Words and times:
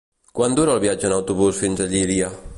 Quant 0.39 0.55
dura 0.59 0.73
el 0.77 0.81
viatge 0.85 1.07
en 1.11 1.15
autobús 1.19 1.63
fins 1.67 1.87
a 1.87 1.89
Llíria? 1.95 2.35